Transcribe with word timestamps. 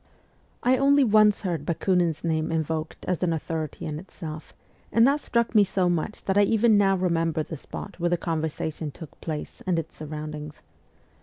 I 0.63 0.77
only 0.77 1.03
once 1.03 1.43
heard 1.43 1.63
Bakunin's 1.63 2.23
name 2.23 2.51
invoked 2.51 3.05
as 3.05 3.21
an 3.21 3.29
autho 3.29 3.67
rity 3.67 3.87
in 3.87 3.99
itself, 3.99 4.51
and 4.91 5.05
that 5.05 5.21
struck 5.21 5.53
me 5.53 5.63
so 5.63 5.89
much 5.89 6.23
that 6.25 6.39
I 6.39 6.41
even 6.41 6.75
now 6.75 6.95
remember 6.95 7.43
the 7.43 7.55
spot 7.55 7.99
where 7.99 8.09
the 8.09 8.17
conversation 8.17 8.89
took 8.89 9.21
place 9.21 9.61
and 9.67 9.77
its 9.77 9.95
surroundings. 9.95 10.63